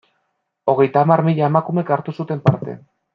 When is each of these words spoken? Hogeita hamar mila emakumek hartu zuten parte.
Hogeita 0.71 1.03
hamar 1.05 1.23
mila 1.29 1.45
emakumek 1.51 1.93
hartu 1.97 2.17
zuten 2.21 2.43
parte. 2.49 2.75